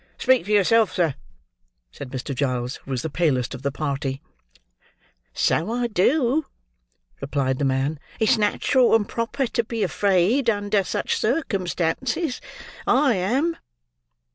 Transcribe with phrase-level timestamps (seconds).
[0.17, 1.13] "Speak for yourself, sir,"
[1.91, 2.33] said Mr.
[2.33, 4.19] Giles, who was the palest of the party.
[5.31, 6.47] "So I do,"
[7.21, 7.99] replied the man.
[8.19, 12.41] "It's natural and proper to be afraid, under such circumstances.
[12.87, 13.57] I am."